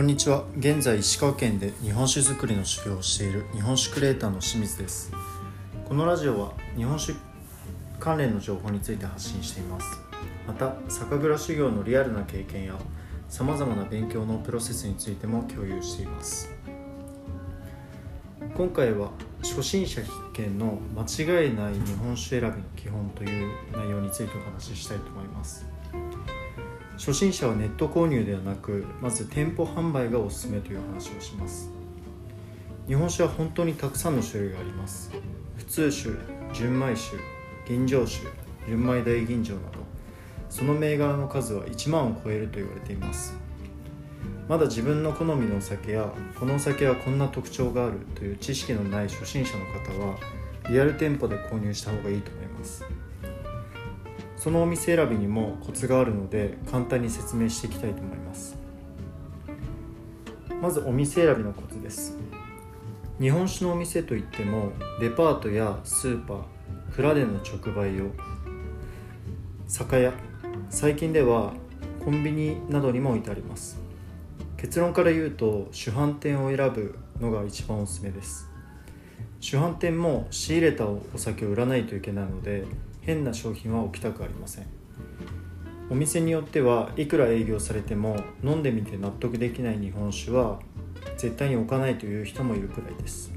[0.00, 0.44] こんにちは。
[0.56, 5.12] 現在石川県で日本酒造りの修行をしている日本酒クリエイターの清水です。
[5.86, 7.12] このラジオは日本酒
[7.98, 10.00] 関連の情報について発信しています。
[10.46, 12.76] また酒蔵修行のリアルな経験や
[13.28, 16.50] さまざまな勉強のプロセスについても共有しています。
[18.56, 19.10] 今回は
[19.42, 25.66] 初心者必見の間違いない日本酒選びの基本という内容についてお話ししたいと思います。
[27.00, 31.70] 初心者はネット購入ではなくまず店舗販売がおすすめという話をします。
[32.86, 35.10] 日本酒は本当にたくさんの種類があります。
[35.56, 36.10] 普通酒
[36.52, 37.16] 純米酒
[37.66, 38.26] 吟醸酒
[38.66, 39.78] 純米大吟醸など
[40.50, 43.34] その銘柄の数は1万を超えると言われています。
[44.46, 50.18] まだ自分の好みのお酒やこのお酒はこんな特徴があるという知識のない初心者の方は
[50.68, 52.84] リアル店舗で購入した方がいいと思います。
[54.40, 58.56] そのお店選びにもコツがあるので簡単に説明していきたいと思います。
[60.62, 62.16] まずお店選びのコツです。
[63.20, 66.38] 日本酒のお店といってもデパートやスーパー
[66.96, 68.06] 蔵での直売用
[69.68, 70.14] 酒屋
[70.70, 71.52] 最近では
[72.02, 73.78] コンビニなどにも置いてあります。
[74.56, 78.48] 結論から言うと主販店を選ぶのが一番おすすめです。
[79.38, 82.64] 主販店も仕入れたお酒を売らないといけないので
[83.02, 84.66] 変な商品は置きたくありません。
[85.90, 90.60] お店によってはいくら営業されても飲んでみて納得できない日本酒は
[91.16, 93.32] 絶対に置かないという人もいるくらいです。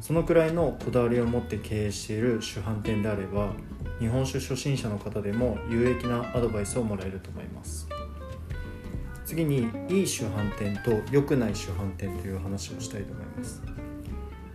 [0.00, 3.52] そのくらいのこだわりを持って経営している主販店であれば
[3.98, 7.88] 日本酒初心者の方でも有益なアドバイスをもらえると思います。
[9.24, 13.62] 次にいい主販店と良くない主販店という話をしたいと思います。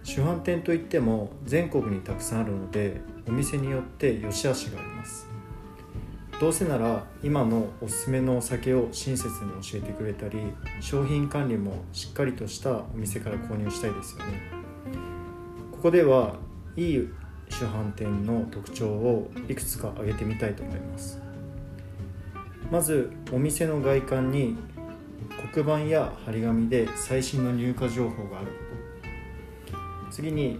[0.03, 5.27] 主販店といっても全国にたくさんあるのでお店によって良し悪しがあります。
[6.39, 10.39] どうせなら今のおすすめのお酒を親切に教えてくれたり
[10.81, 14.41] 商品管理もしっかりとしたお店から購入したいですよね。
[15.71, 16.35] ここでは
[16.75, 17.09] いい
[17.49, 21.21] 主販店の特徴をいくつか挙げてみたいと思います。
[22.69, 24.57] まずお店の外観に
[25.53, 28.47] 黒板や張り紙で最新の入荷情報がある。
[28.47, 28.82] こと
[30.13, 30.59] 次に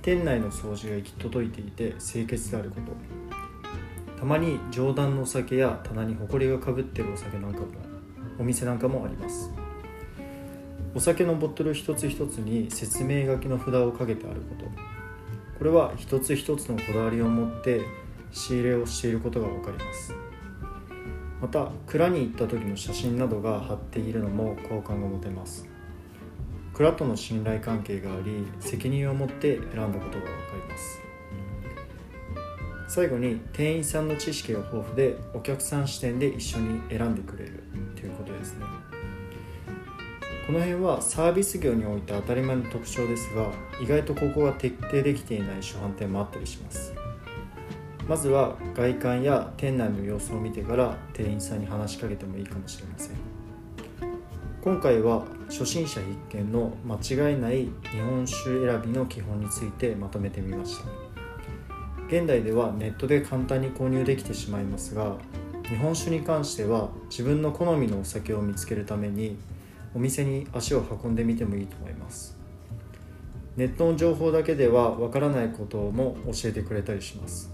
[0.00, 4.16] 店内の掃除が行き届いていて清潔であること。
[4.18, 7.66] たまに上段のお酒や棚にホコリがかぶってるお酒なんかも
[8.38, 9.52] お店なんかもあります。
[10.94, 14.64] お酒のボトル一つ一つに説明書きの札をかけてあること。
[15.58, 17.82] これは一つ一つのこだわりを持って
[18.32, 20.14] 仕入れをしていることが分かります。
[21.42, 25.73] また蔵に行った時の写真などが貼っているのも好感が持てます。
[26.74, 30.20] 蔵との信頼関係があり責任を持って選んだことが分か
[30.66, 31.00] ります。
[32.88, 37.62] 最後に店員さんの知識が豊富でお客さん視点で一緒に選んでくれる
[37.96, 38.66] ということですね。
[40.46, 46.92] この辺はサービス業において当たり前の特徴ですが意外とここが徹底できていない主販店もあったりします。
[48.06, 53.33] まずは外観や店内の様子を見てから店員さんに話しかけてもいいかもしれません。
[54.64, 60.86] 今回は初心者必見の間違いない日本酒選びの基本についてまとめてみました。
[62.06, 65.16] 現代ではネットで簡単に購入できてしまいますが
[65.68, 69.36] 日本酒に関しては自分の好みのお酒を見つけるために
[69.94, 72.34] お店に足を運んでみてもいいと思います。
[73.58, 77.52] ネットの情報だけではわからないことも教えてくれたりします。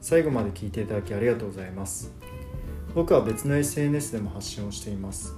[0.00, 2.10] 最後まで聞いていただきありがとうございます。
[2.94, 5.34] 僕は別の SNS でも発信をしています。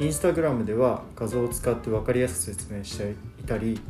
[0.00, 3.80] インスタグラムでは画像を使って分かりやすく説明していたり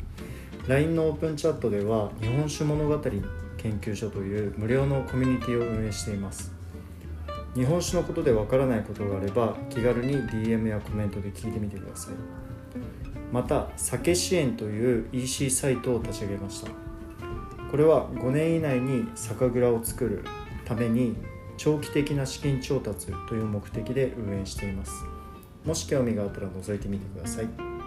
[0.66, 6.52] LINE のオープンチャットでは日本酒物語研究所という無料のコミュニティを運営しています。
[7.54, 12.14] 日本酒のことでわからないことがあれば気軽に DM やコメントで聞いてみてください。
[13.32, 16.70] また酒支援という EC サイトを立ち上げました。
[17.70, 20.24] これは5年以内に酒蔵を作る
[20.64, 21.16] ために
[21.58, 25.17] 長期的な資金調達という目的で運営しています。
[25.68, 27.77] もし興味があったら覗いてみてください。